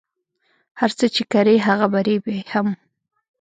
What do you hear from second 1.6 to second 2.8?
هغه به ریبی هم